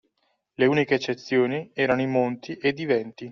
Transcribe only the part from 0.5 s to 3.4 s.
Le uniche eccezioni erano i Monti ed i Venti